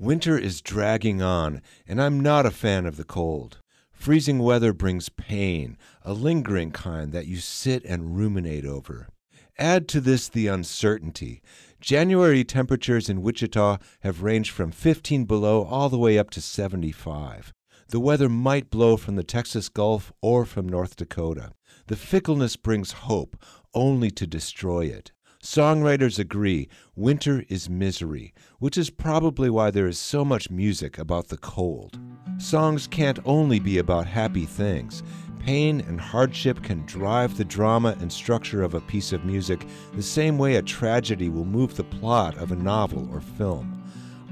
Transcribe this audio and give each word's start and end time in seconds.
Winter 0.00 0.38
is 0.38 0.62
dragging 0.62 1.20
on, 1.20 1.60
and 1.86 2.00
I'm 2.00 2.20
not 2.20 2.46
a 2.46 2.50
fan 2.50 2.86
of 2.86 2.96
the 2.96 3.04
cold. 3.04 3.58
Freezing 3.92 4.38
weather 4.38 4.72
brings 4.72 5.10
pain, 5.10 5.76
a 6.02 6.14
lingering 6.14 6.70
kind 6.70 7.12
that 7.12 7.26
you 7.26 7.36
sit 7.36 7.84
and 7.84 8.16
ruminate 8.16 8.64
over. 8.64 9.08
Add 9.58 9.88
to 9.88 10.00
this 10.00 10.26
the 10.26 10.46
uncertainty. 10.46 11.42
January 11.82 12.44
temperatures 12.44 13.10
in 13.10 13.20
Wichita 13.20 13.76
have 14.00 14.22
ranged 14.22 14.52
from 14.52 14.70
15 14.70 15.26
below 15.26 15.64
all 15.64 15.90
the 15.90 15.98
way 15.98 16.16
up 16.18 16.30
to 16.30 16.40
75. 16.40 17.52
The 17.88 18.00
weather 18.00 18.30
might 18.30 18.70
blow 18.70 18.96
from 18.96 19.16
the 19.16 19.22
Texas 19.22 19.68
Gulf 19.68 20.14
or 20.22 20.46
from 20.46 20.66
North 20.66 20.96
Dakota. 20.96 21.50
The 21.88 21.96
fickleness 21.96 22.56
brings 22.56 22.92
hope, 22.92 23.36
only 23.74 24.10
to 24.12 24.26
destroy 24.26 24.86
it. 24.86 25.12
Songwriters 25.42 26.18
agree 26.18 26.68
winter 26.94 27.46
is 27.48 27.70
misery, 27.70 28.34
which 28.58 28.76
is 28.76 28.90
probably 28.90 29.48
why 29.48 29.70
there 29.70 29.86
is 29.86 29.98
so 29.98 30.22
much 30.22 30.50
music 30.50 30.98
about 30.98 31.28
the 31.28 31.38
cold. 31.38 31.98
Songs 32.36 32.86
can't 32.86 33.18
only 33.24 33.58
be 33.58 33.78
about 33.78 34.06
happy 34.06 34.44
things. 34.44 35.02
Pain 35.38 35.80
and 35.88 35.98
hardship 35.98 36.62
can 36.62 36.84
drive 36.84 37.38
the 37.38 37.44
drama 37.46 37.96
and 38.00 38.12
structure 38.12 38.62
of 38.62 38.74
a 38.74 38.82
piece 38.82 39.14
of 39.14 39.24
music 39.24 39.66
the 39.94 40.02
same 40.02 40.36
way 40.36 40.56
a 40.56 40.62
tragedy 40.62 41.30
will 41.30 41.46
move 41.46 41.74
the 41.74 41.84
plot 41.84 42.36
of 42.36 42.52
a 42.52 42.56
novel 42.56 43.08
or 43.10 43.22
film. 43.22 43.82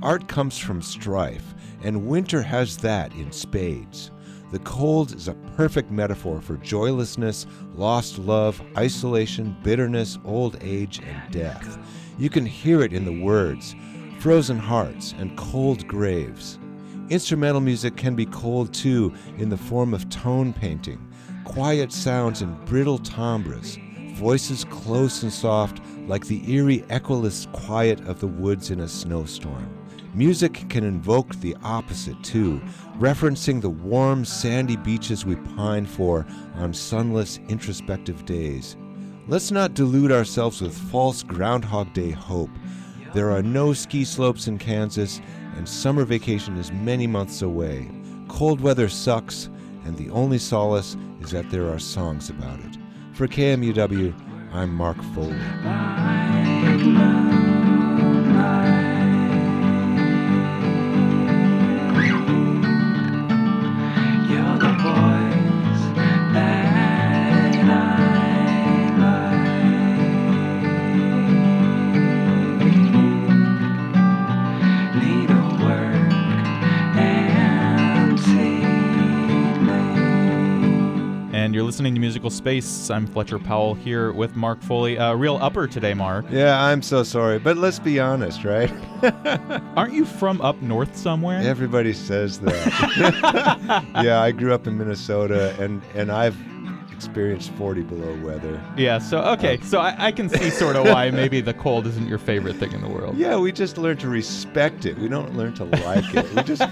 Art 0.02 0.28
comes 0.28 0.58
from 0.58 0.82
strife, 0.82 1.54
and 1.82 2.06
winter 2.06 2.42
has 2.42 2.76
that 2.76 3.14
in 3.14 3.32
spades. 3.32 4.10
The 4.50 4.58
cold 4.60 5.14
is 5.14 5.28
a 5.28 5.34
perfect 5.56 5.90
metaphor 5.90 6.40
for 6.40 6.56
joylessness, 6.56 7.46
lost 7.74 8.18
love, 8.18 8.62
isolation, 8.78 9.54
bitterness, 9.62 10.18
old 10.24 10.56
age, 10.62 11.00
and 11.00 11.32
death. 11.32 11.78
You 12.18 12.30
can 12.30 12.46
hear 12.46 12.82
it 12.82 12.92
in 12.92 13.04
the 13.04 13.22
words 13.22 13.74
frozen 14.18 14.58
hearts 14.58 15.14
and 15.18 15.36
cold 15.36 15.86
graves. 15.86 16.58
Instrumental 17.08 17.60
music 17.60 17.96
can 17.96 18.16
be 18.16 18.26
cold 18.26 18.74
too 18.74 19.14
in 19.36 19.48
the 19.48 19.56
form 19.56 19.94
of 19.94 20.08
tone 20.10 20.52
painting, 20.52 21.06
quiet 21.44 21.92
sounds 21.92 22.42
and 22.42 22.64
brittle 22.64 22.98
timbres, 22.98 23.78
voices 24.14 24.64
close 24.64 25.22
and 25.22 25.32
soft 25.32 25.80
like 26.06 26.26
the 26.26 26.42
eerie 26.52 26.84
echoless 26.88 27.46
quiet 27.52 28.00
of 28.08 28.18
the 28.18 28.26
woods 28.26 28.70
in 28.70 28.80
a 28.80 28.88
snowstorm. 28.88 29.77
Music 30.18 30.68
can 30.68 30.82
invoke 30.82 31.32
the 31.36 31.56
opposite 31.62 32.20
too, 32.24 32.60
referencing 32.98 33.60
the 33.60 33.70
warm, 33.70 34.24
sandy 34.24 34.74
beaches 34.74 35.24
we 35.24 35.36
pine 35.36 35.86
for 35.86 36.26
on 36.56 36.74
sunless, 36.74 37.38
introspective 37.48 38.24
days. 38.24 38.76
Let's 39.28 39.52
not 39.52 39.74
delude 39.74 40.10
ourselves 40.10 40.60
with 40.60 40.76
false 40.76 41.22
Groundhog 41.22 41.92
Day 41.92 42.10
hope. 42.10 42.50
There 43.14 43.30
are 43.30 43.44
no 43.44 43.72
ski 43.72 44.04
slopes 44.04 44.48
in 44.48 44.58
Kansas, 44.58 45.20
and 45.56 45.68
summer 45.68 46.04
vacation 46.04 46.56
is 46.56 46.72
many 46.72 47.06
months 47.06 47.40
away. 47.40 47.88
Cold 48.26 48.60
weather 48.60 48.88
sucks, 48.88 49.48
and 49.84 49.96
the 49.96 50.10
only 50.10 50.38
solace 50.38 50.96
is 51.20 51.30
that 51.30 51.48
there 51.52 51.68
are 51.68 51.78
songs 51.78 52.28
about 52.28 52.58
it. 52.58 52.76
For 53.12 53.28
KMUW, 53.28 54.12
I'm 54.52 54.74
Mark 54.74 55.00
Foley. 55.14 55.38
Listening 81.78 81.94
to 81.94 82.00
Musical 82.00 82.28
Space. 82.28 82.90
I'm 82.90 83.06
Fletcher 83.06 83.38
Powell 83.38 83.72
here 83.72 84.10
with 84.10 84.34
Mark 84.34 84.60
Foley. 84.62 84.98
Uh, 84.98 85.14
real 85.14 85.38
upper 85.40 85.68
today, 85.68 85.94
Mark. 85.94 86.26
Yeah, 86.28 86.60
I'm 86.60 86.82
so 86.82 87.04
sorry, 87.04 87.38
but 87.38 87.56
let's 87.56 87.78
be 87.78 88.00
honest, 88.00 88.42
right? 88.42 88.68
Aren't 89.76 89.92
you 89.92 90.04
from 90.04 90.40
up 90.40 90.60
north 90.60 90.96
somewhere? 90.96 91.38
Everybody 91.38 91.92
says 91.92 92.40
that. 92.40 93.92
yeah, 94.02 94.20
I 94.20 94.32
grew 94.32 94.52
up 94.52 94.66
in 94.66 94.76
Minnesota, 94.76 95.54
and 95.60 95.80
and 95.94 96.10
I've 96.10 96.36
experienced 96.90 97.52
40 97.52 97.82
below 97.82 98.12
weather. 98.24 98.60
Yeah, 98.76 98.98
so 98.98 99.20
okay, 99.20 99.60
so 99.60 99.78
I, 99.78 100.06
I 100.06 100.10
can 100.10 100.28
see 100.28 100.50
sort 100.50 100.74
of 100.74 100.84
why 100.84 101.12
maybe 101.12 101.40
the 101.40 101.54
cold 101.54 101.86
isn't 101.86 102.08
your 102.08 102.18
favorite 102.18 102.56
thing 102.56 102.72
in 102.72 102.80
the 102.80 102.88
world. 102.88 103.16
Yeah, 103.16 103.38
we 103.38 103.52
just 103.52 103.78
learn 103.78 103.98
to 103.98 104.08
respect 104.08 104.84
it. 104.84 104.98
We 104.98 105.06
don't 105.06 105.36
learn 105.36 105.54
to 105.54 105.64
like 105.64 106.12
it. 106.12 106.34
We 106.34 106.42
just 106.42 106.62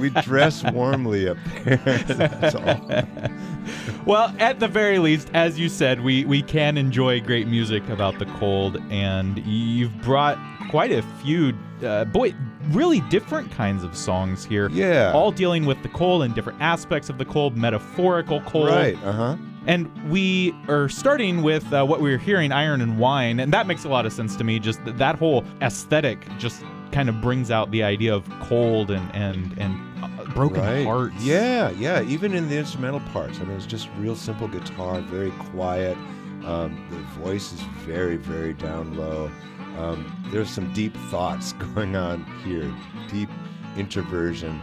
we 0.00 0.10
dress 0.10 0.64
warmly 0.72 1.28
up 1.28 1.36
there. 1.62 1.76
That's 1.76 2.56
all. 2.56 2.88
Well, 4.04 4.34
at 4.38 4.58
the 4.58 4.68
very 4.68 4.98
least, 4.98 5.30
as 5.32 5.58
you 5.58 5.68
said, 5.68 6.00
we, 6.00 6.24
we 6.24 6.42
can 6.42 6.76
enjoy 6.76 7.20
great 7.20 7.46
music 7.46 7.88
about 7.88 8.18
the 8.18 8.26
cold, 8.26 8.78
and 8.90 9.38
you've 9.46 9.96
brought 10.02 10.38
quite 10.70 10.90
a 10.90 11.02
few, 11.22 11.56
uh, 11.84 12.04
boy, 12.06 12.34
really 12.70 13.00
different 13.02 13.50
kinds 13.52 13.84
of 13.84 13.96
songs 13.96 14.44
here. 14.44 14.68
Yeah. 14.70 15.12
All 15.14 15.30
dealing 15.30 15.66
with 15.66 15.82
the 15.82 15.88
cold 15.90 16.24
and 16.24 16.34
different 16.34 16.60
aspects 16.60 17.10
of 17.10 17.18
the 17.18 17.24
cold, 17.24 17.56
metaphorical 17.56 18.40
cold. 18.42 18.68
Right. 18.68 18.96
Uh 19.04 19.12
huh. 19.12 19.36
And 19.66 20.10
we 20.10 20.52
are 20.66 20.88
starting 20.88 21.42
with 21.42 21.72
uh, 21.72 21.84
what 21.84 22.00
we 22.00 22.10
were 22.10 22.18
hearing, 22.18 22.50
Iron 22.50 22.80
and 22.80 22.98
Wine, 22.98 23.38
and 23.38 23.52
that 23.52 23.68
makes 23.68 23.84
a 23.84 23.88
lot 23.88 24.06
of 24.06 24.12
sense 24.12 24.34
to 24.36 24.42
me. 24.42 24.58
Just 24.58 24.84
th- 24.84 24.96
that 24.96 25.14
whole 25.16 25.44
aesthetic 25.60 26.26
just 26.38 26.64
kind 26.90 27.08
of 27.08 27.20
brings 27.20 27.52
out 27.52 27.70
the 27.70 27.84
idea 27.84 28.12
of 28.12 28.28
cold 28.40 28.90
and 28.90 29.14
and 29.14 29.56
and 29.58 29.91
broken 30.34 30.60
right. 30.60 30.84
hearts. 30.84 31.22
Yeah, 31.22 31.70
yeah. 31.70 32.02
Even 32.02 32.34
in 32.34 32.48
the 32.48 32.58
instrumental 32.58 33.00
parts, 33.12 33.40
I 33.40 33.44
mean, 33.44 33.56
it's 33.56 33.66
just 33.66 33.88
real 33.98 34.16
simple 34.16 34.48
guitar, 34.48 35.00
very 35.00 35.30
quiet. 35.32 35.96
Um, 36.44 36.86
the 36.90 36.98
voice 37.22 37.52
is 37.52 37.60
very, 37.84 38.16
very 38.16 38.52
down 38.54 38.96
low. 38.96 39.30
Um, 39.78 40.28
there's 40.32 40.50
some 40.50 40.72
deep 40.72 40.96
thoughts 41.10 41.52
going 41.74 41.96
on 41.96 42.24
here, 42.44 42.72
deep 43.08 43.30
introversion, 43.76 44.60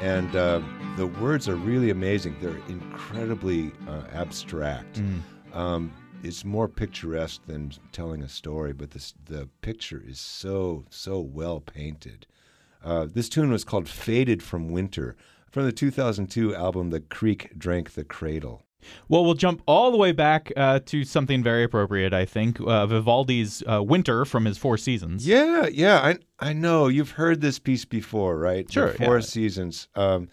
and 0.00 0.34
uh, 0.34 0.60
the 0.96 1.06
words 1.06 1.48
are 1.48 1.56
really 1.56 1.90
amazing. 1.90 2.36
They're 2.40 2.60
incredibly 2.68 3.72
uh, 3.86 4.02
abstract. 4.12 5.00
Mm. 5.00 5.56
Um, 5.56 5.92
it's 6.22 6.44
more 6.44 6.68
picturesque 6.68 7.42
than 7.46 7.72
telling 7.92 8.22
a 8.22 8.28
story, 8.28 8.72
but 8.72 8.90
this, 8.90 9.14
the 9.26 9.48
picture 9.60 10.02
is 10.04 10.18
so 10.18 10.84
so 10.90 11.20
well 11.20 11.60
painted. 11.60 12.26
Uh, 12.84 13.06
this 13.12 13.28
tune 13.28 13.50
was 13.50 13.64
called 13.64 13.88
"Faded 13.88 14.42
from 14.42 14.70
Winter" 14.70 15.16
from 15.50 15.64
the 15.64 15.72
2002 15.72 16.54
album 16.54 16.90
"The 16.90 17.00
Creek 17.00 17.58
Drank 17.58 17.92
the 17.94 18.04
Cradle." 18.04 18.62
Well, 19.08 19.24
we'll 19.24 19.34
jump 19.34 19.60
all 19.66 19.90
the 19.90 19.96
way 19.96 20.12
back 20.12 20.52
uh, 20.56 20.78
to 20.86 21.04
something 21.04 21.42
very 21.42 21.64
appropriate, 21.64 22.14
I 22.14 22.24
think. 22.24 22.60
Uh, 22.60 22.86
Vivaldi's 22.86 23.62
uh, 23.70 23.82
Winter 23.82 24.24
from 24.24 24.44
his 24.44 24.56
Four 24.56 24.78
Seasons. 24.78 25.26
Yeah, 25.26 25.66
yeah, 25.66 25.98
I 25.98 26.16
I 26.38 26.52
know 26.52 26.86
you've 26.88 27.12
heard 27.12 27.40
this 27.40 27.58
piece 27.58 27.84
before, 27.84 28.38
right? 28.38 28.70
Sure, 28.70 28.92
The 28.92 29.04
Four 29.04 29.16
yeah. 29.16 29.22
Seasons. 29.24 29.88
Um, 29.94 30.28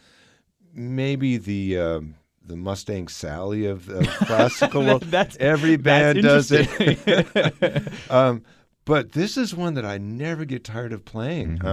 maybe 0.73 1.37
the 1.37 1.79
um, 1.79 2.15
the 2.45 2.55
Mustang 2.55 3.07
Sally 3.07 3.65
of, 3.65 3.89
of 3.89 4.07
classical 4.27 4.83
world. 4.85 5.03
That's- 5.03 5.37
Every 5.39 5.75
that's 5.77 5.83
band 5.83 6.21
does 6.21 6.51
it. 6.51 7.87
um, 8.11 8.43
but 8.85 9.13
this 9.13 9.37
is 9.37 9.55
one 9.55 9.73
that 9.73 9.85
I 9.85 9.97
never 9.97 10.45
get 10.45 10.63
tired 10.63 10.93
of 10.93 11.03
playing. 11.03 11.57
Mm-hmm. 11.57 11.67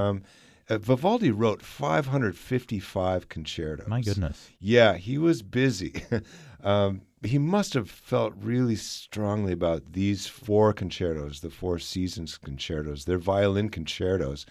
Uh, 0.72 0.78
Vivaldi 0.78 1.30
wrote 1.30 1.60
555 1.60 3.28
concertos. 3.28 3.88
My 3.88 4.00
goodness. 4.00 4.50
Yeah, 4.58 4.94
he 4.94 5.18
was 5.18 5.42
busy. 5.42 6.02
um, 6.64 7.02
he 7.22 7.38
must 7.38 7.74
have 7.74 7.90
felt 7.90 8.32
really 8.40 8.76
strongly 8.76 9.52
about 9.52 9.92
these 9.92 10.26
four 10.26 10.72
concertos, 10.72 11.40
the 11.40 11.50
Four 11.50 11.78
Seasons 11.78 12.38
concertos. 12.38 13.04
They're 13.04 13.18
violin 13.18 13.68
concertos. 13.68 14.46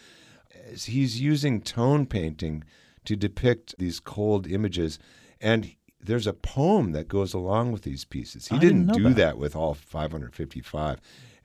He's 0.75 1.19
using 1.19 1.59
tone 1.59 2.05
painting 2.05 2.63
to 3.05 3.15
depict 3.15 3.75
these 3.79 3.99
cold 3.99 4.45
images, 4.45 4.99
and 5.39 5.75
there's 5.99 6.27
a 6.27 6.33
poem 6.33 6.91
that 6.91 7.07
goes 7.07 7.33
along 7.33 7.71
with 7.71 7.81
these 7.81 8.05
pieces. 8.05 8.47
He 8.47 8.59
didn't 8.59 8.87
didn't, 8.87 9.03
do 9.03 9.09
that. 9.09 9.15
that. 9.15 9.37
with 9.39 9.55
all 9.55 9.73
555, 9.73 11.01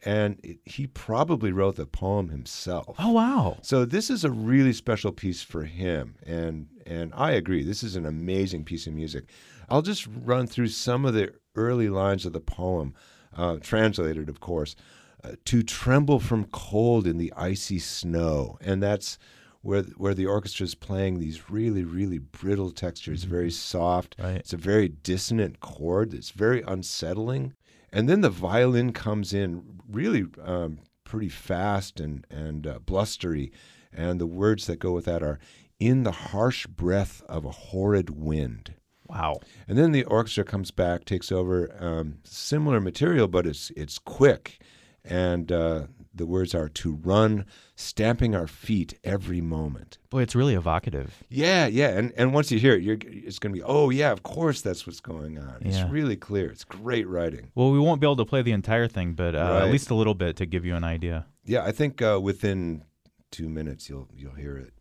and 0.07 0.39
it, 0.45 0.59
he 0.65 0.87
probably 0.87 1.51
wrote 1.51 1.75
the 1.75 1.85
poem 1.85 2.29
himself. 2.29 2.95
Oh, 2.99 3.11
wow. 3.11 3.59
So 3.63 3.85
this 3.85 4.09
is 4.09 4.25
a 4.25 4.31
really 4.31 4.73
special 4.73 5.11
piece 5.11 5.43
for 5.43 5.65
him, 5.65 6.15
and 6.25 6.69
and 6.87 7.13
I 7.15 7.33
agree. 7.33 7.65
This 7.65 7.83
is 7.83 7.97
an 7.97 8.07
amazing 8.07 8.65
piece 8.65 8.87
of 8.87 8.95
music. 8.95 9.25
I'll 9.69 9.83
just 9.83 10.07
run 10.25 10.47
through 10.47 10.69
some 10.69 11.05
of 11.05 11.15
the 11.15 11.35
early 11.57 11.89
lines 11.89 12.25
of 12.25 12.33
the 12.33 12.41
poem, 12.41 12.95
uh, 13.37 13.57
translated, 13.61 14.29
of 14.29 14.39
course. 14.39 14.77
Uh, 15.25 15.33
to 15.47 15.65
tremble 15.65 16.21
from 16.21 16.45
cold 16.45 17.07
in 17.07 17.19
the 17.19 17.33
icy 17.37 17.81
snow, 17.81 18.59
and 18.61 18.81
that's 18.81 19.19
where 19.63 19.83
where 19.97 20.15
the 20.15 20.27
orchestra 20.27 20.63
is 20.63 20.77
playing 20.77 21.19
these 21.19 21.51
really 21.51 21.83
really 21.83 22.19
brittle 22.19 22.71
textures, 22.71 23.25
very 23.25 23.51
soft. 23.51 24.15
Right. 24.21 24.37
It's 24.37 24.53
a 24.53 24.57
very 24.57 24.89
dissonant 24.89 25.59
chord. 25.59 26.15
It's 26.15 26.31
very 26.31 26.63
unsettling, 26.63 27.55
and 27.97 28.11
then 28.11 28.21
the 28.21 28.29
violin 28.29 28.93
comes 28.93 29.33
in 29.33 29.63
really 29.91 30.27
um, 30.45 30.81
pretty 31.05 31.31
fast 31.31 31.99
and 31.99 32.27
and 32.31 32.67
uh, 32.67 32.79
blustery, 32.81 33.51
And 33.91 34.21
the 34.21 34.27
words 34.27 34.67
that 34.67 34.79
go 34.79 34.93
with 34.93 35.07
that 35.07 35.23
are 35.23 35.39
in 35.81 36.03
the 36.03 36.13
harsh 36.13 36.67
breath 36.67 37.23
of 37.27 37.47
a 37.47 37.51
horrid 37.51 38.11
wind. 38.11 38.75
Wow. 39.09 39.41
And 39.67 39.79
then 39.79 39.93
the 39.93 40.05
orchestra 40.05 40.45
comes 40.45 40.71
back, 40.71 41.07
takes 41.07 41.33
over 41.33 41.75
um, 41.81 42.19
similar 42.23 42.83
material, 42.83 43.29
but 43.29 43.47
it's 43.47 43.73
it's 43.75 43.99
quick, 43.99 44.61
and 45.03 45.51
uh, 45.51 45.87
the 46.17 46.27
words 46.27 46.55
are 46.55 46.69
to 46.69 46.93
run, 46.95 47.45
stamping 47.75 48.35
our 48.35 48.47
feet 48.47 48.99
every 49.05 49.41
moment. 49.41 49.99
Boy, 50.11 50.23
it's 50.23 50.35
really 50.35 50.55
evocative. 50.55 51.23
Yeah, 51.29 51.67
yeah, 51.67 51.89
and 51.91 52.13
and 52.17 52.33
once 52.35 52.51
you 52.51 52.59
hear 52.59 52.75
it, 52.75 52.83
you're 52.83 52.99
it's 53.03 53.39
going 53.39 53.53
to 53.55 53.59
be 53.59 53.63
oh 53.65 53.91
yeah, 53.91 54.13
of 54.13 54.23
course 54.23 54.61
that's 54.63 54.87
what's 54.87 55.01
going 55.01 55.39
on. 55.39 55.59
It's 55.61 55.83
really 55.91 56.17
clear. 56.17 56.51
It's 56.51 56.65
great 56.65 57.07
writing. 57.09 57.51
Well, 57.55 57.71
we 57.71 57.79
won't 57.79 58.01
be 58.01 58.07
able 58.07 58.17
to 58.17 58.25
play 58.25 58.43
the 58.43 58.53
entire 58.53 58.89
thing, 58.89 59.13
but 59.15 59.35
uh, 59.35 59.39
Right. 59.39 59.63
at 59.67 59.71
least 59.73 59.91
a 59.91 59.95
little 59.95 60.15
bit 60.15 60.37
to 60.37 60.47
give 60.47 60.65
you 60.65 60.75
an 60.75 60.85
idea. 60.85 61.27
Yeah, 61.45 61.63
I 61.65 61.73
think 61.73 62.01
uh, 62.03 62.19
within 62.23 62.85
two 63.31 63.49
minutes 63.49 63.89
you'll 63.89 64.09
you'll 64.15 64.35
hear 64.35 64.57
it. 64.57 64.73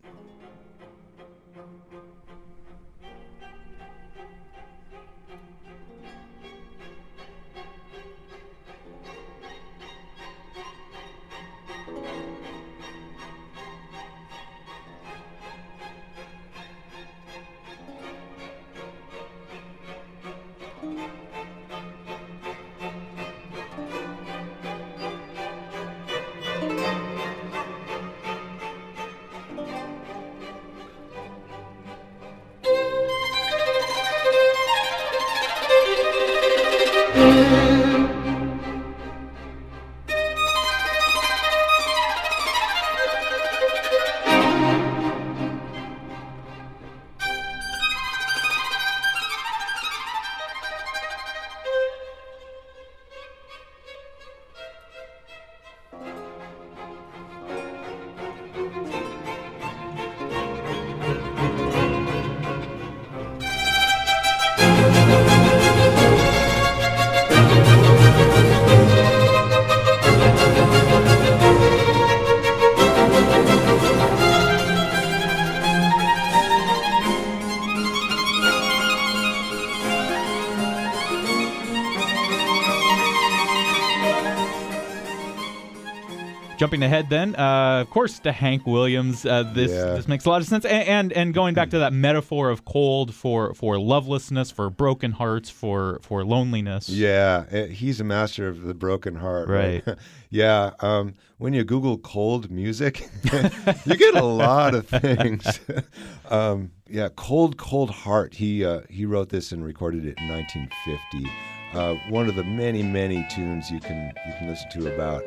Jumping 86.65 86.81
ahead, 86.81 87.11
then, 87.11 87.35
uh, 87.35 87.81
of 87.81 87.91
course, 87.91 88.17
to 88.17 88.31
Hank 88.31 88.65
Williams. 88.65 89.23
Uh, 89.23 89.43
this 89.53 89.71
Yeah. 89.71 89.93
this 89.93 90.07
makes 90.07 90.25
a 90.25 90.29
lot 90.31 90.41
of 90.41 90.47
sense, 90.47 90.65
and, 90.65 90.87
and 90.87 91.13
and 91.13 91.31
going 91.31 91.53
back 91.53 91.69
to 91.69 91.77
that 91.77 91.93
metaphor 91.93 92.49
of 92.49 92.65
cold 92.65 93.13
for 93.13 93.53
for 93.53 93.77
lovelessness, 93.77 94.49
for 94.49 94.71
broken 94.71 95.11
hearts, 95.11 95.51
for 95.51 95.99
for 96.01 96.25
loneliness. 96.25 96.89
Yeah, 96.89 97.43
eh, 97.51 97.67
he's 97.67 97.99
a 97.99 98.03
master 98.03 98.47
of 98.47 98.63
the 98.63 98.73
broken 98.73 99.13
heart. 99.13 99.47
Right. 99.47 99.85
Right. 99.85 99.97
yeah. 100.31 100.71
Um, 100.79 101.13
when 101.37 101.53
you 101.53 101.63
Google 101.63 101.99
cold 101.99 102.49
music, 102.49 103.07
you 103.85 103.95
get 103.95 104.15
a 104.15 104.25
lot 104.25 104.73
of 104.73 104.87
things. 104.87 105.59
um, 106.31 106.71
yeah, 106.89 107.09
cold, 107.15 107.57
cold 107.57 107.91
heart. 107.91 108.33
He 108.33 108.65
uh, 108.65 108.81
he 108.89 109.05
wrote 109.05 109.29
this 109.29 109.51
and 109.51 109.63
recorded 109.63 110.03
it 110.03 110.17
in 110.17 110.27
1950. 110.29 111.31
Uh, 111.75 111.93
one 112.09 112.27
of 112.27 112.35
the 112.35 112.43
many, 112.43 112.81
many 112.81 113.23
tunes 113.29 113.69
you 113.69 113.79
can 113.79 114.11
you 114.25 114.33
can 114.39 114.47
listen 114.47 114.67
to 114.71 114.91
about 114.95 115.23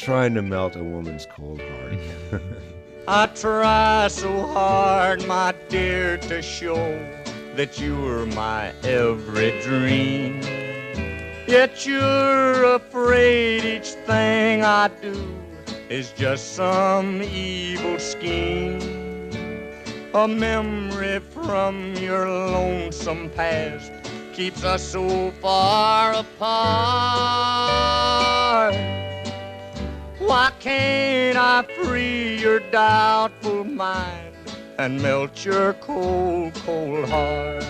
trying 0.00 0.34
to 0.34 0.40
melt 0.40 0.76
a 0.76 0.82
woman's 0.82 1.26
cold 1.26 1.60
heart. 1.60 1.98
I 3.08 3.26
try 3.26 4.08
so 4.08 4.46
hard, 4.46 5.26
my 5.26 5.54
dear, 5.68 6.16
to 6.16 6.40
show 6.40 6.98
that 7.54 7.78
you're 7.78 8.24
my 8.26 8.72
every 8.82 9.60
dream. 9.60 10.40
Yet 11.46 11.84
you're 11.84 12.64
afraid 12.76 13.64
each 13.64 13.88
thing 14.06 14.64
I 14.64 14.88
do 15.02 15.36
is 15.90 16.12
just 16.12 16.54
some 16.54 17.20
evil 17.22 17.98
scheme. 17.98 18.80
A 20.14 20.26
memory 20.26 21.20
from 21.20 21.94
your 21.96 22.26
lonesome 22.26 23.28
past 23.30 23.92
keeps 24.32 24.64
us 24.64 24.82
so 24.82 25.30
far 25.42 26.14
apart. 26.14 27.50
Why 30.30 30.52
can't 30.60 31.36
I 31.36 31.64
free 31.74 32.38
your 32.38 32.60
doubtful 32.70 33.64
mind 33.64 34.36
and 34.78 35.02
melt 35.02 35.44
your 35.44 35.72
cold, 35.72 36.54
cold 36.54 37.08
heart? 37.08 37.64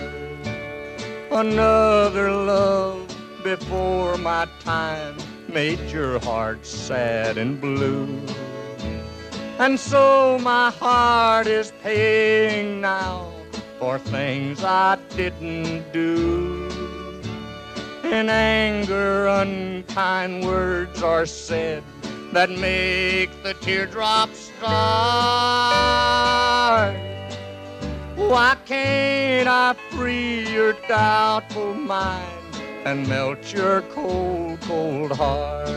Another 1.31 2.31
love 2.31 3.07
before 3.43 4.15
my 4.19 4.47
time 4.59 5.17
made 5.47 5.79
your 5.89 6.19
heart 6.19 6.63
sad 6.63 7.39
and 7.39 7.59
blue. 7.59 8.21
And 9.57 9.79
so 9.79 10.37
my 10.37 10.69
heart 10.69 11.47
is 11.47 11.73
paying 11.81 12.79
now 12.79 13.33
for 13.79 13.97
things 13.97 14.63
I 14.63 14.99
didn't 15.17 15.91
do. 15.91 16.69
In 18.03 18.29
anger, 18.29 19.25
unkind 19.29 20.45
words 20.45 21.01
are 21.01 21.25
said 21.25 21.81
that 22.31 22.49
make 22.49 23.29
the 23.43 23.53
teardrops 23.55 24.51
start. 24.57 24.71
Why 28.15 28.55
can't 28.65 29.49
I 29.49 29.75
free 29.89 30.49
your 30.49 30.73
doubtful 30.87 31.73
mind 31.73 32.55
and 32.85 33.07
melt 33.07 33.51
your 33.53 33.81
cold, 33.93 34.61
cold 34.61 35.11
heart? 35.11 35.69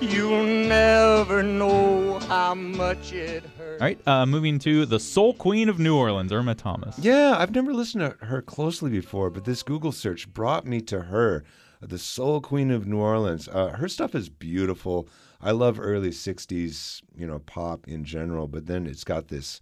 You'll 0.00 0.44
never 0.44 1.42
know 1.42 2.20
how 2.20 2.54
much 2.54 3.12
it. 3.12 3.42
All 3.82 3.88
right, 3.88 4.06
uh, 4.06 4.24
moving 4.26 4.60
to 4.60 4.86
the 4.86 5.00
Soul 5.00 5.34
Queen 5.34 5.68
of 5.68 5.80
New 5.80 5.96
Orleans, 5.96 6.30
Irma 6.30 6.54
Thomas. 6.54 6.96
Yeah, 7.00 7.34
I've 7.36 7.52
never 7.52 7.74
listened 7.74 8.02
to 8.02 8.26
her 8.26 8.40
closely 8.40 8.90
before, 8.90 9.28
but 9.28 9.44
this 9.44 9.64
Google 9.64 9.90
search 9.90 10.32
brought 10.32 10.64
me 10.64 10.80
to 10.82 11.00
her, 11.00 11.42
the 11.80 11.98
Soul 11.98 12.40
Queen 12.40 12.70
of 12.70 12.86
New 12.86 12.98
Orleans. 12.98 13.48
Uh, 13.48 13.70
her 13.70 13.88
stuff 13.88 14.14
is 14.14 14.28
beautiful. 14.28 15.08
I 15.40 15.50
love 15.50 15.80
early 15.80 16.10
'60s, 16.10 17.02
you 17.16 17.26
know, 17.26 17.40
pop 17.40 17.88
in 17.88 18.04
general, 18.04 18.46
but 18.46 18.66
then 18.66 18.86
it's 18.86 19.02
got 19.02 19.26
this, 19.26 19.60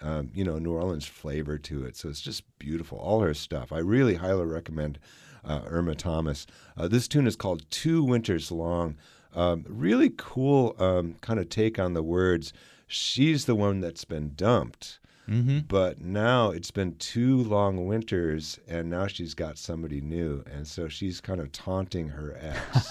um, 0.00 0.30
you 0.32 0.44
know, 0.44 0.58
New 0.58 0.72
Orleans 0.72 1.04
flavor 1.04 1.58
to 1.58 1.84
it. 1.84 1.94
So 1.94 2.08
it's 2.08 2.22
just 2.22 2.44
beautiful. 2.58 2.96
All 2.96 3.20
her 3.20 3.34
stuff. 3.34 3.70
I 3.70 3.80
really 3.80 4.14
highly 4.14 4.46
recommend 4.46 4.98
uh, 5.44 5.60
Irma 5.66 5.94
Thomas. 5.94 6.46
Uh, 6.74 6.88
this 6.88 7.06
tune 7.06 7.26
is 7.26 7.36
called 7.36 7.70
Two 7.70 8.02
Winters 8.02 8.50
Long. 8.50 8.96
Um, 9.34 9.66
really 9.68 10.10
cool 10.16 10.74
um, 10.78 11.16
kind 11.20 11.38
of 11.38 11.50
take 11.50 11.78
on 11.78 11.92
the 11.92 12.02
words. 12.02 12.54
She's 12.90 13.44
the 13.44 13.54
one 13.54 13.80
that's 13.80 14.06
been 14.06 14.32
dumped. 14.34 14.98
Mm-hmm. 15.28 15.58
But 15.68 16.00
now 16.00 16.50
it's 16.50 16.70
been 16.70 16.96
two 16.96 17.36
long 17.44 17.86
winters, 17.86 18.58
and 18.66 18.88
now 18.88 19.06
she's 19.06 19.34
got 19.34 19.58
somebody 19.58 20.00
new, 20.00 20.42
and 20.50 20.66
so 20.66 20.88
she's 20.88 21.20
kind 21.20 21.38
of 21.38 21.52
taunting 21.52 22.08
her 22.08 22.34
ex. 22.40 22.88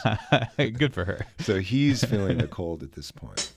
Good 0.77 0.93
for 0.93 1.03
her. 1.03 1.25
so 1.39 1.59
he's 1.59 2.05
feeling 2.05 2.37
the 2.37 2.47
cold 2.47 2.83
at 2.83 2.91
this 2.91 3.11
point. 3.11 3.53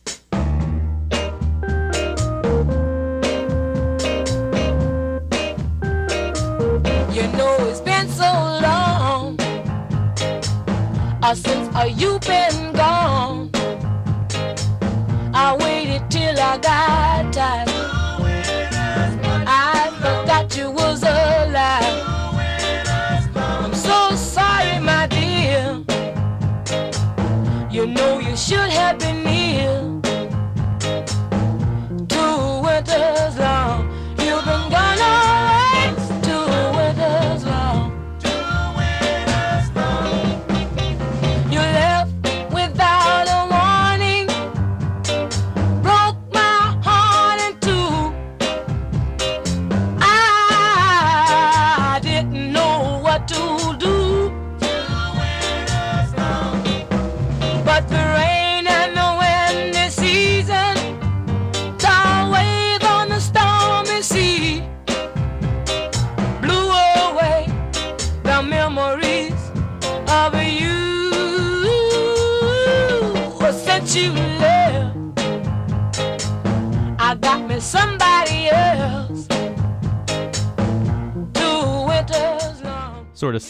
You 7.14 7.26
know 7.36 7.56
it's 7.68 7.82
been 7.82 8.08
so 8.08 8.32
long 8.62 9.36
uh, 11.22 11.34
since 11.34 11.76
uh, 11.76 11.82
you've 11.94 12.22
been 12.22 12.72
gone. 12.72 13.50
I 15.32 15.56
waited 15.56 16.10
till 16.10 16.38
I 16.38 16.58
got 16.58 17.32
tired. 17.32 17.68
I 19.46 19.90
forgot 20.00 20.56
you 20.56 20.70
was 20.70 21.02
alive. 21.02 22.02
I'm 23.36 23.74
so 23.74 24.14
sorry, 24.16 24.80
my 24.80 25.06
dear. 25.06 25.84
You 27.70 27.86
know 27.86 28.20
sort 28.40 28.72
of 28.74 28.98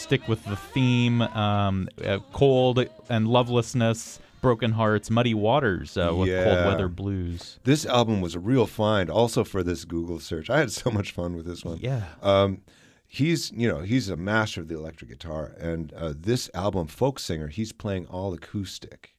stick 0.01 0.27
with 0.27 0.43
the 0.45 0.55
theme 0.55 1.21
um, 1.21 1.87
uh, 2.03 2.19
cold 2.33 2.85
and 3.09 3.27
lovelessness, 3.27 4.19
broken 4.41 4.71
hearts, 4.71 5.09
muddy 5.09 5.33
waters 5.33 5.95
uh, 5.95 6.11
with 6.13 6.29
cold 6.29 6.65
weather 6.65 6.87
blues. 6.87 7.59
This 7.63 7.85
album 7.85 8.19
was 8.19 8.33
a 8.35 8.39
real 8.39 8.65
find, 8.65 9.09
also 9.09 9.43
for 9.43 9.63
this 9.63 9.85
Google 9.85 10.19
search. 10.19 10.49
I 10.49 10.59
had 10.59 10.71
so 10.71 10.89
much 10.89 11.11
fun 11.11 11.35
with 11.35 11.45
this 11.45 11.63
one. 11.63 11.77
Yeah. 11.79 12.05
Um, 12.21 12.61
he's, 13.07 13.51
you 13.51 13.67
know, 13.67 13.81
he's 13.81 14.09
a 14.09 14.17
master 14.17 14.61
of 14.61 14.67
the 14.67 14.75
electric 14.75 15.11
guitar, 15.11 15.53
and 15.59 15.93
uh, 15.93 16.13
this 16.17 16.49
album, 16.53 16.87
folk 16.87 17.19
singer, 17.19 17.47
he's 17.47 17.71
playing 17.71 18.07
all 18.07 18.33
acoustic, 18.33 19.15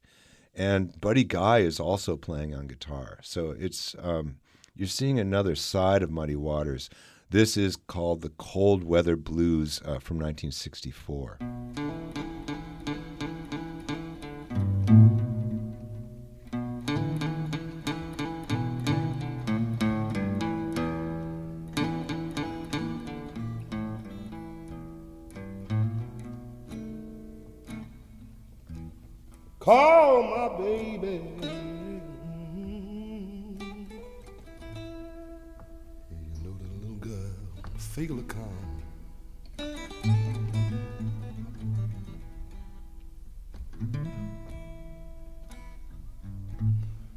and 0.55 1.01
Buddy 1.01 1.25
Guy 1.25 1.59
is 1.59 1.79
also 1.79 2.17
playing 2.17 2.55
on 2.55 2.67
guitar. 2.67 3.19
So 3.23 3.55
it's 3.57 3.95
um, 4.03 4.37
you're 4.75 4.89
seeing 4.89 5.21
another 5.21 5.55
side 5.55 6.03
of 6.03 6.11
Muddy 6.11 6.37
Waters. 6.37 6.91
This 7.33 7.57
is 7.57 7.77
called 7.77 8.21
the 8.21 8.29
Cold 8.29 8.85
Weather 8.85 9.17
Blues 9.17 9.81
uh, 9.87 9.99
from 10.01 10.19
1964. 10.19 11.39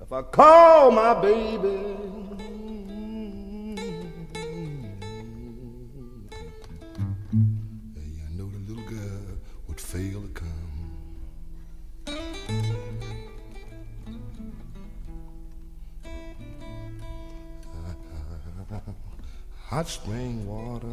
If 0.06 0.14
I 0.14 0.22
call 0.22 0.92
my 0.92 1.16
baby. 1.16 1.98
Yeah, 8.14 8.22
I 8.22 8.30
know 8.38 8.48
the 8.52 8.60
little 8.68 8.84
girl 8.84 9.40
would 9.68 9.82
fail 9.82 10.22
to 10.22 10.28
come. 10.28 10.46
Hot 19.70 19.88
spring 19.88 20.46
water. 20.46 20.86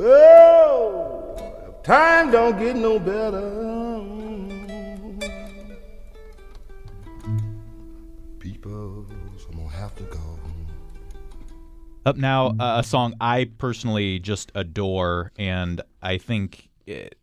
If 0.00 1.82
time 1.82 2.30
don't 2.30 2.56
get 2.56 2.76
no 2.76 3.00
better. 3.00 3.40
People, 8.38 9.06
I'm 9.50 9.56
gonna 9.56 9.68
have 9.70 9.96
to 9.96 10.04
go. 10.04 10.38
Up 12.06 12.16
now, 12.16 12.50
uh, 12.50 12.76
a 12.78 12.84
song 12.84 13.14
I 13.20 13.50
personally 13.58 14.20
just 14.20 14.52
adore, 14.54 15.32
and 15.36 15.82
I 16.00 16.18
think 16.18 16.68
it, 16.86 17.17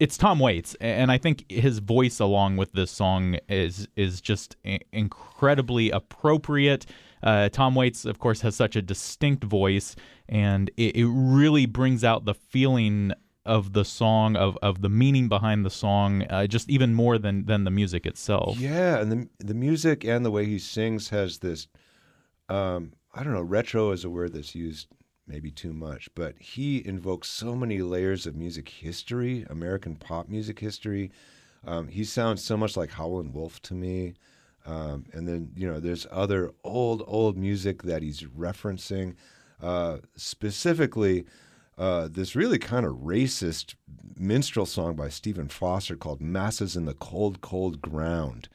it's 0.00 0.16
Tom 0.16 0.38
Waits, 0.40 0.74
and 0.80 1.10
I 1.10 1.18
think 1.18 1.50
his 1.50 1.78
voice 1.78 2.18
along 2.20 2.56
with 2.56 2.72
this 2.72 2.90
song 2.90 3.38
is 3.48 3.88
is 3.96 4.20
just 4.20 4.56
incredibly 4.92 5.90
appropriate. 5.90 6.86
Uh, 7.22 7.48
Tom 7.48 7.74
Waits, 7.74 8.04
of 8.04 8.18
course, 8.18 8.40
has 8.42 8.54
such 8.54 8.76
a 8.76 8.82
distinct 8.82 9.44
voice, 9.44 9.96
and 10.28 10.70
it, 10.76 10.96
it 10.96 11.06
really 11.06 11.66
brings 11.66 12.04
out 12.04 12.24
the 12.24 12.34
feeling 12.34 13.12
of 13.46 13.72
the 13.72 13.84
song, 13.84 14.36
of, 14.36 14.56
of 14.62 14.80
the 14.80 14.88
meaning 14.88 15.28
behind 15.28 15.64
the 15.64 15.70
song, 15.70 16.22
uh, 16.30 16.46
just 16.46 16.68
even 16.68 16.94
more 16.94 17.18
than 17.18 17.46
than 17.46 17.64
the 17.64 17.70
music 17.70 18.04
itself. 18.04 18.58
Yeah, 18.58 18.98
and 18.98 19.12
the 19.12 19.28
the 19.38 19.54
music 19.54 20.04
and 20.04 20.24
the 20.24 20.30
way 20.30 20.44
he 20.44 20.58
sings 20.58 21.10
has 21.10 21.38
this. 21.38 21.68
Um, 22.48 22.92
I 23.14 23.22
don't 23.22 23.32
know. 23.32 23.42
Retro 23.42 23.92
is 23.92 24.04
a 24.04 24.10
word 24.10 24.32
that's 24.32 24.54
used 24.54 24.88
maybe 25.26 25.50
too 25.50 25.72
much, 25.72 26.08
but 26.14 26.34
he 26.38 26.86
invokes 26.86 27.28
so 27.28 27.54
many 27.54 27.80
layers 27.80 28.26
of 28.26 28.36
music 28.36 28.68
history, 28.68 29.46
American 29.48 29.96
pop 29.96 30.28
music 30.28 30.58
history. 30.58 31.10
Um, 31.66 31.88
he 31.88 32.04
sounds 32.04 32.44
so 32.44 32.56
much 32.56 32.76
like 32.76 32.90
Howlin' 32.92 33.32
Wolf 33.32 33.60
to 33.62 33.74
me. 33.74 34.14
Um, 34.66 35.06
and 35.12 35.28
then 35.28 35.50
you 35.54 35.70
know, 35.70 35.80
there's 35.80 36.06
other 36.10 36.52
old 36.62 37.02
old 37.06 37.36
music 37.36 37.82
that 37.82 38.02
he's 38.02 38.22
referencing, 38.22 39.14
uh, 39.62 39.98
specifically. 40.16 41.26
Uh, 41.76 42.08
this 42.08 42.36
really 42.36 42.58
kind 42.58 42.86
of 42.86 42.92
racist 42.98 43.74
minstrel 44.16 44.64
song 44.64 44.94
by 44.94 45.08
Stephen 45.08 45.48
Foster 45.48 45.96
called 45.96 46.20
"Massa's 46.20 46.76
in 46.76 46.84
the 46.86 46.94
Cold, 46.94 47.40
Cold 47.40 47.82
Ground." 47.82 48.48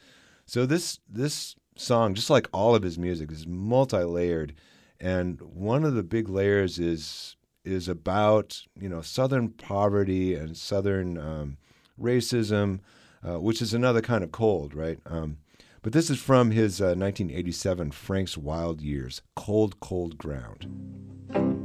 So 0.46 0.66
this 0.66 1.00
this 1.08 1.56
song, 1.76 2.14
just 2.16 2.30
like 2.30 2.48
all 2.54 2.76
of 2.76 2.84
his 2.84 2.98
music, 2.98 3.32
is 3.32 3.46
multi-layered, 3.46 4.54
and 5.00 5.40
one 5.42 5.84
of 5.84 5.94
the 5.94 6.04
big 6.04 6.30
layers 6.30 6.80
is 6.80 7.36
is 7.66 7.88
about 7.88 8.62
you 8.80 8.90
know 8.90 9.02
Southern 9.02 9.50
poverty 9.50 10.36
and 10.36 10.58
Southern 10.58 11.18
um, 11.18 11.58
racism, 12.00 12.80
uh, 13.28 13.40
which 13.40 13.62
is 13.62 13.74
another 13.74 14.02
kind 14.02 14.24
of 14.24 14.32
cold, 14.32 14.74
right? 14.74 15.00
Um, 15.06 15.38
but 15.82 15.94
this 15.94 16.10
is 16.10 16.20
from 16.20 16.52
his 16.52 16.82
uh, 16.82 16.96
1987 16.96 17.92
Frank's 17.92 18.38
Wild 18.38 18.82
Years, 18.82 19.22
"Cold, 19.36 19.80
Cold 19.80 20.18
Ground." 20.18 21.59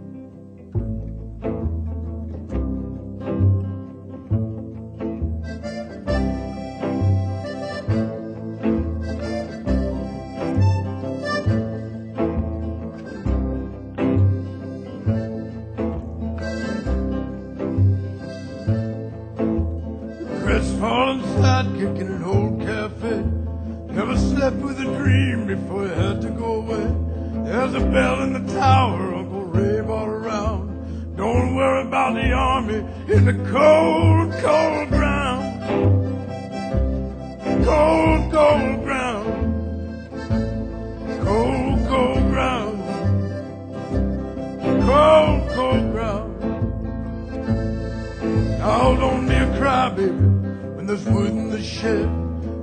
Oh, 48.95 48.97
don't 48.97 49.27
be 49.27 49.35
a 49.35 49.47
crybaby 49.59 50.77
when 50.77 50.87
there's 50.87 51.05
wood 51.05 51.31
in 51.31 51.51
the 51.51 51.61
shed. 51.61 52.09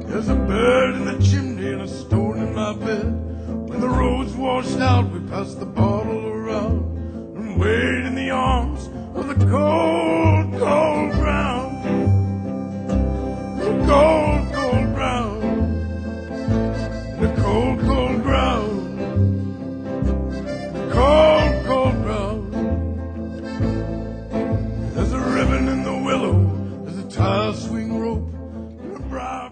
There's 0.08 0.30
a 0.30 0.36
bird 0.36 0.96
in 0.96 1.04
the 1.04 1.22
chimney 1.22 1.74
and 1.74 1.82
a 1.82 1.88
stone 1.90 2.40
in 2.40 2.56
my 2.56 2.74
bed. 2.74 3.04
When 3.68 3.82
the 3.82 3.90
road's 3.90 4.34
washed 4.34 4.80
out, 4.80 5.12
we 5.12 5.20
pass 5.28 5.56
the 5.56 5.66
bottle 5.66 6.28
around 6.28 7.36
and 7.36 7.60
wait 7.60 8.06
in 8.06 8.16
the 8.16 8.30
arms 8.30 8.88
of 9.14 9.28
the 9.28 9.46
cold, 9.46 10.58
cold 10.58 11.12
ground. 11.20 11.84
The 13.60 13.86
cold 13.86 14.21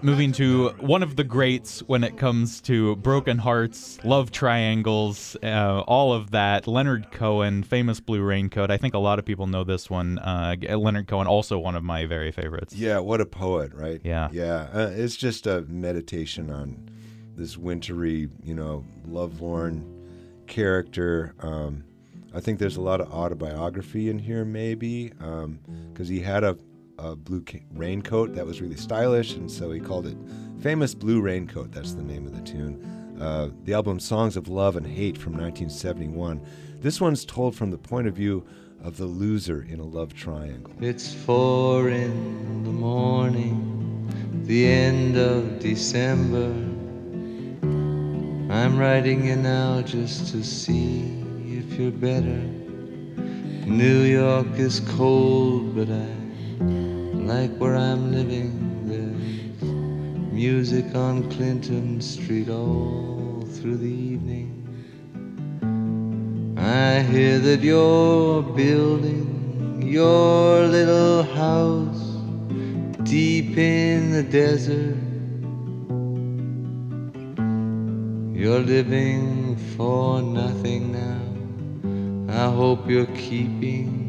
Moving 0.09 0.31
to 0.33 0.69
one 0.79 1.03
of 1.03 1.17
the 1.17 1.23
greats 1.23 1.81
when 1.83 2.03
it 2.03 2.17
comes 2.17 2.61
to 2.61 2.95
broken 2.95 3.37
hearts, 3.37 4.03
love 4.03 4.31
triangles, 4.31 5.37
uh, 5.43 5.81
all 5.81 6.13
of 6.13 6.31
that. 6.31 6.65
Leonard 6.65 7.11
Cohen, 7.11 7.61
famous 7.61 7.99
Blue 7.99 8.23
Raincoat. 8.23 8.71
I 8.71 8.77
think 8.77 8.95
a 8.95 8.97
lot 8.97 9.19
of 9.19 9.25
people 9.25 9.45
know 9.45 9.63
this 9.63 9.87
one. 9.87 10.17
Uh, 10.17 10.55
Leonard 10.67 11.07
Cohen, 11.07 11.27
also 11.27 11.59
one 11.59 11.75
of 11.75 11.83
my 11.83 12.07
very 12.07 12.31
favorites. 12.31 12.73
Yeah, 12.73 12.97
what 12.97 13.21
a 13.21 13.25
poet, 13.27 13.71
right? 13.75 14.01
Yeah. 14.03 14.29
Yeah. 14.31 14.67
Uh, 14.73 14.89
it's 14.91 15.15
just 15.15 15.45
a 15.45 15.61
meditation 15.67 16.49
on 16.49 16.89
this 17.35 17.55
wintry, 17.55 18.29
you 18.43 18.55
know, 18.55 18.83
lovelorn 19.05 19.85
character. 20.47 21.35
Um, 21.39 21.83
I 22.33 22.39
think 22.39 22.57
there's 22.57 22.77
a 22.77 22.81
lot 22.81 22.99
of 22.99 23.13
autobiography 23.13 24.09
in 24.09 24.17
here, 24.17 24.43
maybe, 24.43 25.13
because 25.91 26.07
he 26.07 26.19
had 26.19 26.43
a, 26.43 26.57
a 27.01 27.15
blue 27.15 27.44
raincoat 27.74 28.36
that 28.36 28.46
was 28.46 28.62
really 28.62 28.75
stylish, 28.75 29.34
and 29.34 29.50
so 29.50 29.72
he 29.72 29.79
called 29.79 30.06
it 30.06 30.18
Famous 30.62 30.94
Blue 30.94 31.22
Raincoat. 31.22 31.72
That's 31.72 31.94
the 31.94 32.03
name 32.03 32.25
of 32.25 32.36
the 32.36 32.41
tune. 32.41 33.18
Uh, 33.20 33.50
the 33.63 33.74
album 33.74 34.00
Songs 34.00 34.38
of 34.38 34.48
Love 34.48 34.75
and 34.75 34.86
Hate 34.86 35.18
from 35.18 35.34
1971. 35.34 36.41
This 36.82 37.01
one's 37.01 37.25
told 37.25 37.56
from 37.56 37.72
the 37.72 37.77
point 37.77 38.08
of 38.08 38.15
view 38.15 38.46
of 38.84 38.98
the 38.98 39.06
loser 39.06 39.65
in 39.70 39.79
a 39.79 39.86
love 39.86 40.13
triangle. 40.13 40.74
It's 40.79 41.13
four 41.13 41.89
in 41.89 42.63
the 42.63 42.72
morning, 42.72 44.10
the 44.46 44.68
end 44.68 45.18
of 45.18 45.60
December. 45.60 46.48
I'm 48.53 48.77
writing 48.77 49.25
you 49.27 49.36
now 49.36 49.82
just 49.82 50.32
to 50.32 50.44
see 50.44 51.01
if 51.46 51.74
you're 51.74 51.91
better. 51.91 52.41
New 53.65 54.01
York 54.03 54.48
is 54.58 54.79
cold, 54.82 55.75
but 55.75 55.89
I 55.89 56.28
like 56.59 57.55
where 57.57 57.75
I'm 57.75 58.11
living. 58.11 58.51
There's 58.85 59.61
music 60.33 60.93
on 60.95 61.29
Clinton 61.31 62.01
Street 62.01 62.49
all 62.49 63.45
through 63.53 63.77
the 63.77 63.87
evening. 63.87 64.55
I 66.57 67.01
hear 67.01 67.39
that 67.39 67.61
you're 67.61 68.43
building 68.43 69.81
your 69.81 70.67
little 70.67 71.23
house 71.23 72.17
deep 73.03 73.57
in 73.57 74.11
the 74.11 74.23
desert. 74.23 74.97
You're 78.37 78.59
living 78.59 79.55
for 79.75 80.21
nothing 80.21 80.91
now. 80.91 81.19
I 82.33 82.51
hope 82.51 82.89
you're 82.89 83.13
keeping 83.27 84.08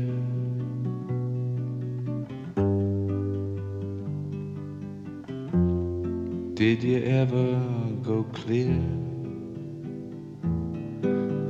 Did 6.61 6.83
you 6.83 7.03
ever 7.05 7.59
go 8.03 8.21
clear? 8.33 8.79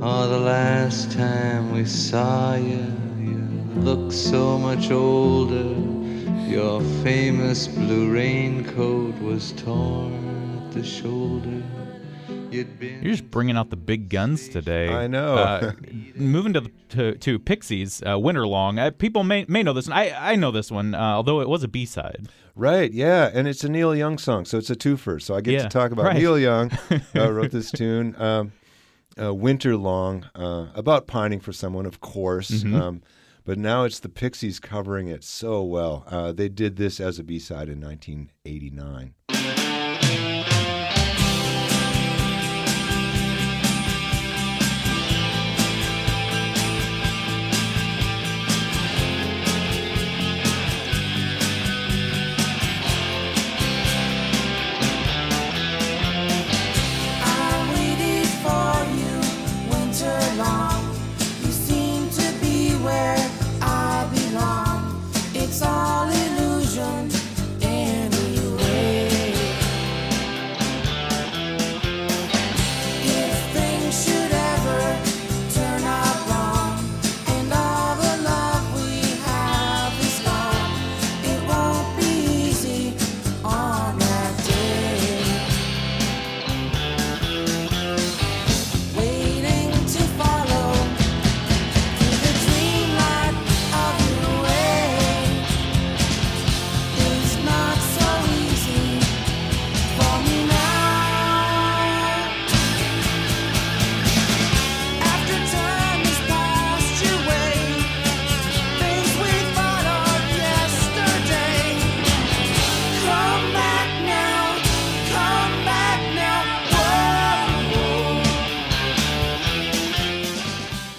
Oh, 0.00 0.26
the 0.26 0.40
last 0.40 1.12
time 1.12 1.70
we 1.74 1.84
saw 1.84 2.54
you, 2.54 2.86
you 3.20 3.36
looked 3.82 4.14
so 4.14 4.56
much 4.56 4.90
older. 4.90 5.76
Your 6.48 6.80
famous 7.04 7.68
blue 7.68 8.10
raincoat 8.10 9.14
was 9.20 9.52
torn 9.52 10.56
at 10.56 10.72
the 10.72 10.82
shoulder. 10.82 11.61
You're 12.52 13.12
just 13.12 13.30
bringing 13.30 13.56
out 13.56 13.70
the 13.70 13.76
big 13.76 14.08
guns 14.08 14.48
today. 14.48 14.88
I 14.88 15.06
know. 15.06 15.34
Uh, 15.34 15.72
moving 16.14 16.52
to 16.52 16.60
the 16.60 16.70
to, 16.90 17.14
to 17.16 17.38
Pixies, 17.38 18.02
uh, 18.08 18.18
Winter 18.18 18.46
Long. 18.46 18.78
Uh, 18.78 18.90
people 18.90 19.24
may 19.24 19.44
may 19.48 19.62
know 19.62 19.72
this 19.72 19.88
one. 19.88 19.96
I 19.96 20.32
I 20.32 20.36
know 20.36 20.50
this 20.50 20.70
one, 20.70 20.94
uh, 20.94 21.00
although 21.00 21.40
it 21.40 21.48
was 21.48 21.62
a 21.62 21.68
B 21.68 21.86
side. 21.86 22.28
Right, 22.54 22.92
yeah, 22.92 23.30
and 23.32 23.48
it's 23.48 23.64
a 23.64 23.68
Neil 23.68 23.94
Young 23.94 24.18
song, 24.18 24.44
so 24.44 24.58
it's 24.58 24.68
a 24.68 24.76
twofer. 24.76 25.22
So 25.22 25.34
I 25.34 25.40
get 25.40 25.54
Yeah, 25.54 25.62
to 25.62 25.68
talk 25.70 25.90
about 25.90 26.04
right. 26.04 26.16
Neil 26.16 26.38
Young. 26.38 26.70
uh, 27.16 27.32
wrote 27.32 27.50
this 27.50 27.70
tune, 27.70 28.14
um, 28.20 28.52
uh, 29.20 29.32
"Winter 29.32 29.74
Long," 29.76 30.24
uh, 30.34 30.66
about 30.74 31.06
pining 31.06 31.40
for 31.40 31.52
someone, 31.52 31.86
of 31.86 32.00
course. 32.00 32.50
Mm-hmm. 32.50 32.74
Um, 32.74 33.02
but 33.44 33.58
now 33.58 33.84
it's 33.84 33.98
the 33.98 34.08
Pixies 34.08 34.60
covering 34.60 35.08
it 35.08 35.24
so 35.24 35.62
well. 35.62 36.04
Uh, 36.06 36.30
they 36.32 36.48
did 36.48 36.76
this 36.76 37.00
as 37.00 37.18
a 37.18 37.24
B 37.24 37.38
side 37.38 37.68
in 37.68 37.80
1989. 37.80 39.14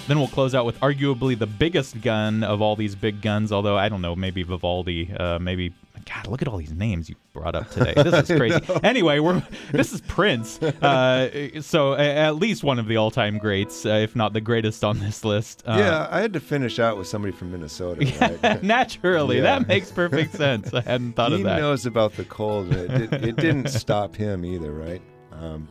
Then 0.06 0.18
we'll 0.18 0.28
close 0.28 0.54
out 0.54 0.66
with 0.66 0.78
arguably 0.80 1.38
the 1.38 1.46
biggest 1.46 2.00
gun 2.02 2.42
of 2.44 2.60
all 2.60 2.76
these 2.76 2.94
big 2.94 3.22
guns. 3.22 3.52
Although 3.52 3.76
I 3.76 3.88
don't 3.88 4.02
know, 4.02 4.14
maybe 4.14 4.42
Vivaldi, 4.42 5.12
uh, 5.12 5.38
maybe. 5.38 5.72
God, 6.06 6.26
look 6.26 6.42
at 6.42 6.48
all 6.48 6.58
these 6.58 6.72
names 6.72 7.08
you 7.08 7.14
brought 7.32 7.54
up 7.54 7.70
today. 7.70 7.94
This 7.96 8.28
is 8.28 8.36
crazy. 8.38 8.60
anyway, 8.82 9.20
we're 9.20 9.42
this 9.72 9.90
is 9.94 10.02
Prince. 10.02 10.60
Uh, 10.62 11.62
so 11.62 11.94
a- 11.94 11.98
at 11.98 12.36
least 12.36 12.62
one 12.62 12.78
of 12.78 12.86
the 12.88 12.96
all-time 12.96 13.38
greats, 13.38 13.86
uh, 13.86 13.90
if 13.90 14.14
not 14.14 14.34
the 14.34 14.40
greatest 14.42 14.84
on 14.84 14.98
this 14.98 15.24
list. 15.24 15.62
Uh, 15.66 15.76
yeah, 15.78 16.06
I 16.10 16.20
had 16.20 16.34
to 16.34 16.40
finish 16.40 16.78
out 16.78 16.98
with 16.98 17.06
somebody 17.06 17.32
from 17.32 17.52
Minnesota. 17.52 18.04
Right? 18.42 18.62
Naturally, 18.62 19.36
Yeah. 19.36 19.42
that 19.58 19.66
makes 19.68 19.90
perfect 19.90 20.34
sense. 20.36 20.74
I 20.74 20.82
hadn't 20.82 21.14
thought 21.14 21.30
he 21.30 21.38
of 21.38 21.44
that. 21.44 21.54
He 21.54 21.60
knows 21.62 21.86
about 21.86 22.12
the 22.16 22.24
cold. 22.24 22.70
It, 22.74 22.90
it, 22.90 23.12
it 23.28 23.36
didn't 23.36 23.68
stop 23.68 24.14
him 24.14 24.44
either, 24.44 24.72
right? 24.72 25.00
Um, 25.32 25.66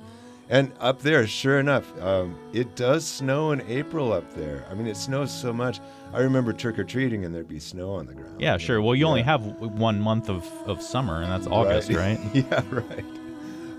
And 0.53 0.71
up 0.79 1.01
there, 1.01 1.25
sure 1.25 1.59
enough, 1.59 1.91
um, 1.99 2.37
it 2.53 2.75
does 2.75 3.07
snow 3.07 3.53
in 3.53 3.61
April 3.61 4.13
up 4.13 4.35
there. 4.35 4.65
I 4.69 4.75
mean, 4.75 4.85
it 4.85 4.95
snows 4.95 5.31
so 5.33 5.51
much. 5.51 5.79
I 6.13 6.19
remember 6.19 6.53
trick 6.53 6.77
or 6.77 6.83
treating 6.83 7.25
and 7.25 7.33
there'd 7.33 7.47
be 7.47 7.57
snow 7.59 7.93
on 7.93 8.05
the 8.05 8.13
ground. 8.13 8.39
Yeah, 8.39 8.57
sure. 8.57 8.79
Well, 8.79 8.93
you 8.93 9.07
only 9.07 9.23
have 9.23 9.41
one 9.43 9.99
month 9.99 10.29
of, 10.29 10.45
of 10.67 10.79
summer, 10.83 11.23
and 11.23 11.31
that's 11.31 11.47
August, 11.47 11.89
right? 11.89 12.19
yeah, 12.35 12.61
right. 12.69 13.05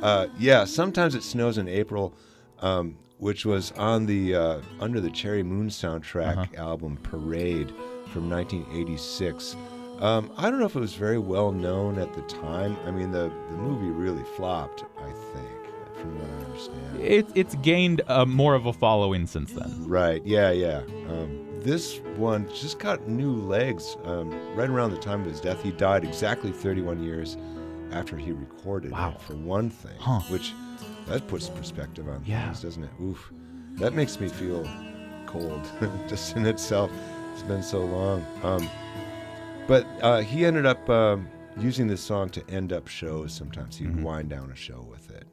Uh, 0.03 0.27
yeah, 0.37 0.65
sometimes 0.65 1.15
it 1.15 1.23
snows 1.23 1.59
in 1.59 1.69
April, 1.69 2.13
um, 2.59 2.97
which 3.19 3.47
was 3.47 3.71
on 3.73 4.07
the 4.07 4.35
uh, 4.35 4.61
Under 4.81 5.01
the 5.01 5.11
Cherry 5.11 5.45
Moon 5.45 5.69
soundtrack 5.69 6.37
Uh-huh. 6.39 6.47
album 6.61 6.97
Parade 7.05 7.69
from 8.13 8.29
1986. 8.29 9.55
Um, 10.01 10.33
I 10.37 10.51
don't 10.51 10.59
know 10.59 10.67
if 10.67 10.75
it 10.75 10.81
was 10.81 10.95
very 10.95 11.19
well 11.19 11.53
known 11.53 12.01
at 12.01 12.13
the 12.15 12.23
time. 12.23 12.77
I 12.85 12.91
mean, 12.91 13.13
the, 13.13 13.31
the 13.51 13.57
movie 13.57 13.91
really 13.93 14.25
flopped, 14.37 14.83
I 14.99 15.13
think, 15.33 15.49
from 16.01 16.19
what 16.19 16.29
I 16.29 16.44
understand. 16.59 17.01
It, 17.01 17.27
it's 17.35 17.55
gained 17.57 18.03
uh, 18.09 18.25
more 18.27 18.55
of 18.55 18.67
a 18.67 18.73
following 18.73 19.27
since 19.27 19.53
then. 19.53 19.87
Right. 19.87 20.25
Yeah. 20.25 20.51
Yeah. 20.51 20.83
Um, 21.09 21.41
this 21.61 21.99
one 22.17 22.49
just 22.55 22.79
got 22.79 23.09
new 23.09 23.33
legs 23.33 23.97
um, 24.05 24.31
right 24.55 24.69
around 24.69 24.91
the 24.91 24.99
time 24.99 25.21
of 25.23 25.27
his 25.27 25.41
death. 25.41 25.63
He 25.63 25.73
died 25.73 26.05
exactly 26.05 26.51
31 26.53 27.03
years 27.03 27.37
after 27.93 28.17
he 28.17 28.33
recorded 28.33 28.93
Wow. 28.93 29.13
it, 29.15 29.21
for 29.23 29.35
one 29.35 29.71
thing. 29.71 29.97
Huh. 29.99 30.21
Which 30.31 30.53
that 31.07 31.27
puts 31.27 31.49
perspective 31.49 32.09
on 32.09 32.23
Yeah. 32.27 32.47
things, 32.47 32.63
doesn't 32.63 32.85
it? 32.85 32.91
Oof. 33.03 33.33
That 33.77 33.95
makes 33.95 34.21
me 34.21 34.29
feel 34.29 34.69
cold 35.27 35.63
just 36.09 36.37
in 36.37 36.47
itself. 36.47 36.91
It's 37.33 37.43
been 37.43 37.63
so 37.63 37.81
long. 37.85 38.25
Um, 38.43 38.69
but 39.67 39.87
uh, 40.03 40.21
he 40.21 40.45
ended 40.45 40.67
up 40.67 40.89
um, 40.91 41.29
using 41.59 41.87
this 41.87 42.01
song 42.01 42.29
to 42.31 42.43
end 42.51 42.73
up 42.73 42.89
shows 42.89 43.33
sometimes. 43.33 43.77
He'd 43.77 43.89
Mm-hmm. 43.89 44.03
wind 44.03 44.29
down 44.31 44.51
a 44.51 44.57
show 44.57 44.87
with 44.91 45.11
it. 45.11 45.25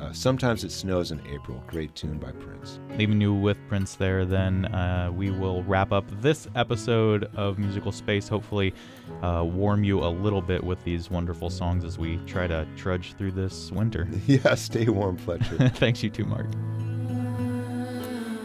Uh, 0.00 0.12
sometimes 0.12 0.64
it 0.64 0.72
snows 0.72 1.10
in 1.12 1.20
April. 1.32 1.62
Great 1.66 1.94
tune 1.94 2.18
by 2.18 2.32
Prince. 2.32 2.80
Leaving 2.96 3.20
you 3.20 3.32
with 3.34 3.56
Prince 3.68 3.94
there, 3.94 4.24
then 4.24 4.66
uh, 4.66 5.10
we 5.14 5.30
will 5.30 5.62
wrap 5.64 5.92
up 5.92 6.04
this 6.20 6.48
episode 6.54 7.30
of 7.36 7.58
Musical 7.58 7.92
Space. 7.92 8.28
Hopefully, 8.28 8.74
uh, 9.22 9.44
warm 9.46 9.84
you 9.84 10.00
a 10.00 10.08
little 10.08 10.42
bit 10.42 10.62
with 10.62 10.82
these 10.84 11.10
wonderful 11.10 11.50
songs 11.50 11.84
as 11.84 11.98
we 11.98 12.18
try 12.26 12.46
to 12.46 12.66
trudge 12.76 13.14
through 13.14 13.32
this 13.32 13.70
winter. 13.72 14.08
Yeah, 14.26 14.54
stay 14.54 14.86
warm, 14.88 15.16
Fletcher. 15.16 15.68
Thanks, 15.74 16.02
you 16.02 16.10
too, 16.10 16.24
Mark. 16.24 16.46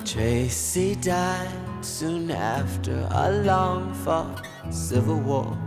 Tracy 0.06 0.96
died 0.96 1.84
soon 1.86 2.30
after 2.32 3.08
a 3.12 3.32
long 3.44 3.94
fought 3.94 4.46
civil 4.72 5.20
war. 5.20 5.58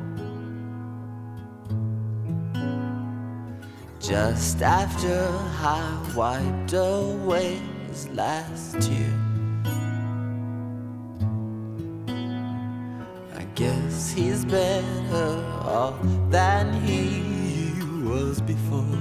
Just 4.09 4.63
after 4.63 5.29
I 5.61 6.13
wiped 6.17 6.73
away 6.73 7.61
his 7.89 8.09
last 8.09 8.81
tear. 8.81 9.13
I 13.37 13.45
guess 13.55 14.11
he's 14.11 14.47
better 14.47 15.45
off 15.61 16.01
than 16.31 16.73
he 16.81 17.21
was 18.03 18.41
before. 18.41 18.99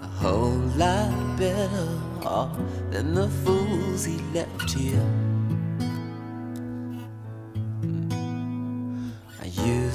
A 0.00 0.06
whole 0.22 0.62
lot 0.76 1.36
better 1.36 2.00
off 2.22 2.56
than 2.92 3.14
the 3.14 3.28
fools 3.28 4.04
he 4.04 4.18
left 4.32 4.70
here. 4.70 5.27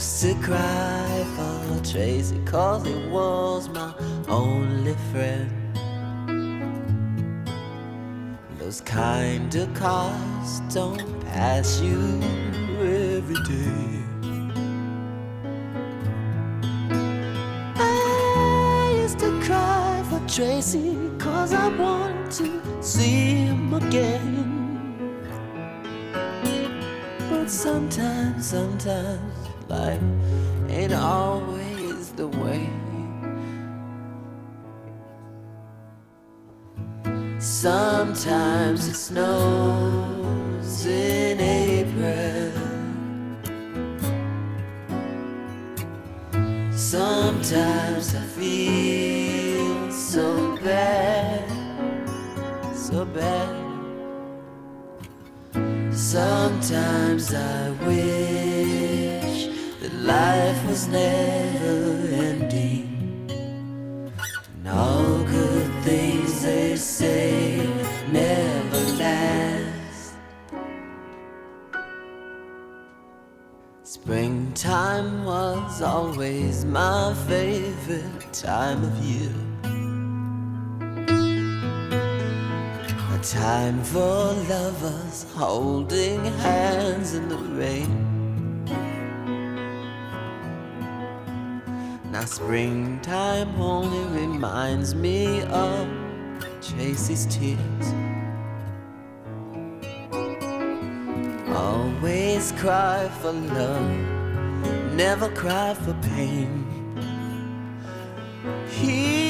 Used 0.04 0.22
to 0.22 0.36
cry 0.42 1.26
for 1.34 1.82
Tracy 1.82 2.38
cause 2.44 2.86
he 2.86 2.94
was 3.08 3.70
my 3.70 3.94
only 4.28 4.96
friend. 5.12 5.50
Those 8.60 8.82
kind 8.82 9.56
of 9.56 9.74
cars 9.74 10.60
don't 10.74 11.22
pass 11.22 11.80
you 11.80 12.20
every 12.82 13.42
day. 13.48 14.04
I 17.78 18.98
used 19.04 19.20
to 19.20 19.32
cry 19.46 20.04
for 20.10 20.20
Tracy 20.28 20.98
cause 21.18 21.54
I 21.54 21.70
want 21.78 22.30
to 22.40 22.62
see 22.82 23.46
him 23.46 23.74
again. 23.74 24.53
Sometimes, 28.44 29.48
life 29.70 30.02
ain't 30.68 30.94
always 30.94 32.12
the 32.12 32.28
way. 32.28 32.70
Sometimes 37.40 38.88
it 38.90 38.96
snows 38.96 40.86
in 40.86 41.40
April. 41.40 42.52
Sometimes 46.76 48.14
I 48.14 48.26
feel 48.36 49.90
so 49.90 50.58
bad, 50.58 51.50
so 52.76 53.06
bad. 53.06 53.53
Sometimes 56.14 57.34
I 57.34 57.72
wish 57.88 59.48
that 59.82 59.94
life 59.96 60.68
was 60.68 60.88
never 60.88 62.08
ending. 62.14 63.32
And 64.54 64.68
all 64.68 65.24
good 65.24 65.72
things 65.82 66.44
they 66.44 66.76
say 66.76 67.68
never 68.12 68.78
last. 69.02 70.14
Springtime 73.82 75.26
was 75.26 75.82
always 75.82 76.64
my 76.64 77.16
favorite 77.28 78.32
time 78.32 78.84
of 78.84 78.96
year. 79.00 79.53
Time 83.24 83.82
for 83.84 84.34
lovers 84.50 85.26
holding 85.34 86.26
hands 86.26 87.14
in 87.14 87.30
the 87.30 87.38
rain. 87.38 88.66
Now, 92.12 92.26
springtime 92.26 93.56
only 93.62 94.20
reminds 94.20 94.94
me 94.94 95.42
of 95.44 95.88
Tracy's 96.62 97.26
tears. 97.28 97.88
Always 101.48 102.52
cry 102.58 103.10
for 103.22 103.32
love, 103.32 103.90
never 104.96 105.30
cry 105.30 105.74
for 105.76 105.94
pain. 106.14 106.68
He 108.68 109.23